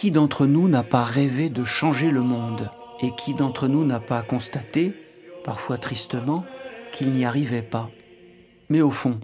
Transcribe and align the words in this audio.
Qui 0.00 0.10
d'entre 0.10 0.46
nous 0.46 0.66
n'a 0.66 0.82
pas 0.82 1.02
rêvé 1.02 1.50
de 1.50 1.62
changer 1.62 2.10
le 2.10 2.22
monde 2.22 2.70
Et 3.02 3.14
qui 3.16 3.34
d'entre 3.34 3.68
nous 3.68 3.84
n'a 3.84 4.00
pas 4.00 4.22
constaté, 4.22 4.94
parfois 5.44 5.76
tristement, 5.76 6.46
qu'il 6.90 7.12
n'y 7.12 7.26
arrivait 7.26 7.60
pas? 7.60 7.90
Mais 8.70 8.80
au 8.80 8.90
fond, 8.90 9.20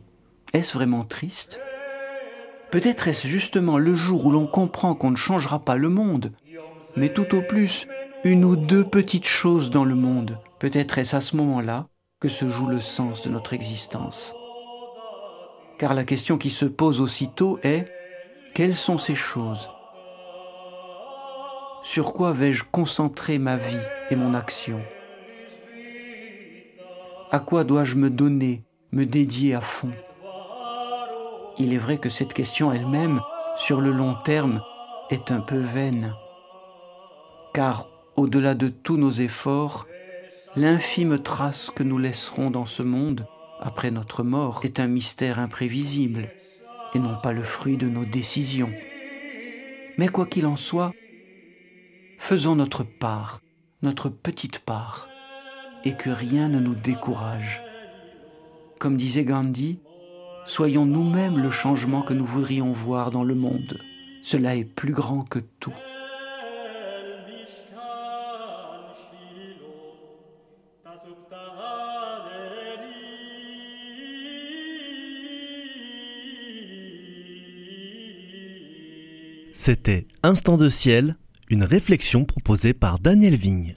est-ce 0.52 0.74
vraiment 0.74 1.04
triste? 1.04 1.58
Peut-être 2.70 3.08
est-ce 3.08 3.26
justement 3.26 3.78
le 3.78 3.94
jour 3.94 4.26
où 4.26 4.30
l'on 4.30 4.46
comprend 4.46 4.94
qu'on 4.94 5.12
ne 5.12 5.16
changera 5.16 5.60
pas 5.60 5.76
le 5.76 5.88
monde, 5.88 6.32
mais 6.95 7.08
tout 7.08 7.34
au 7.34 7.40
plus 7.40 7.88
une 8.22 8.45
ou 8.45 8.54
deux 8.54 8.84
petites 8.84 9.24
choses 9.24 9.70
dans 9.70 9.86
le 9.86 9.95
monde. 9.95 10.38
Peut-être 10.58 10.98
est-ce 10.98 11.16
à 11.16 11.22
ce 11.22 11.36
moment-là 11.36 11.88
que 12.20 12.29
se 12.29 12.50
joue 12.50 12.66
le 12.66 12.82
sens 12.82 13.22
de 13.22 13.30
notre 13.30 13.54
existence. 13.54 14.34
Car 15.79 15.95
la 15.95 16.04
question 16.04 16.36
qui 16.36 16.50
se 16.50 16.66
pose 16.66 17.00
aussitôt 17.00 17.58
est 17.62 17.90
quelles 18.52 18.74
sont 18.74 18.98
ces 18.98 19.14
choses? 19.14 19.70
Sur 21.87 22.12
quoi 22.12 22.32
vais-je 22.32 22.65
concentrer 22.65 23.38
ma 23.38 23.56
vie 23.56 23.79
et 24.10 24.16
mon 24.16 24.34
action? 24.34 24.80
À 27.30 27.38
quoi 27.38 27.62
dois-je 27.62 27.95
me 27.95 28.10
donner, 28.10 28.65
me 28.91 29.06
dédier 29.06 29.55
à 29.55 29.60
fond? 29.60 29.93
Il 31.59 31.73
est 31.73 31.79
vrai 31.79 31.98
que 31.98 32.09
cette 32.09 32.34
question 32.34 32.73
elle-même, 32.73 33.20
sur 33.57 33.80
le 33.80 33.93
long 33.93 34.16
terme, 34.24 34.62
est 35.10 35.30
un 35.30 35.41
peu 35.41 35.60
vaine. 35.60 36.12
Car 37.55 37.88
au-delà 38.16 38.55
de 38.55 38.68
tous 38.68 38.96
nos 38.96 39.12
efforts, 39.12 39.87
l'infime 40.57 41.21
trace 41.21 41.71
que 41.71 41.84
nous 41.84 41.98
laisserons 41.98 42.51
dans 42.51 42.66
ce 42.66 42.82
monde 42.82 43.29
après 43.60 43.93
notre 43.93 44.24
mort 44.24 44.62
est 44.65 44.80
un 44.80 44.88
mystère 44.88 45.38
imprévisible 45.38 46.30
et 46.95 46.98
non 46.98 47.16
pas 47.23 47.32
le 47.32 47.45
fruit 47.45 47.77
de 47.77 47.88
nos 47.88 48.05
décisions. 48.05 48.73
Mais 49.98 50.09
quoi 50.09 50.27
qu'il 50.27 50.46
en 50.46 50.57
soit, 50.57 50.93
faisons 52.27 52.57
notre 52.57 52.83
part, 52.83 53.41
notre 53.83 54.09
petite 54.09 54.59
part, 54.59 55.09
et 55.85 55.95
que 55.95 56.10
rien 56.10 56.49
ne 56.49 56.59
nous 56.59 56.74
décourage. 56.74 57.63
Comme 58.80 58.96
disait 58.96 59.23
Gandhi, 59.23 59.79
soyons 60.45 60.87
nous-mêmes 60.87 61.38
le 61.38 61.52
changement 61.52 62.02
que 62.02 62.15
nous 62.15 62.27
voudrions 62.27 62.73
voir 62.73 63.13
dans 63.13 63.23
le 63.23 63.37
monde. 63.37 63.79
Cela 64.25 64.56
est 64.56 64.65
plus 64.65 64.93
grand 64.93 65.22
que 65.22 65.38
tout. 65.60 65.72
C'était 79.53 80.09
Instant 80.25 80.56
de 80.56 80.69
ciel, 80.69 81.16
une 81.49 81.65
réflexion 81.65 82.25
proposée 82.25 82.75
par 82.75 82.99
Daniel 82.99 83.34
Vigne. 83.34 83.77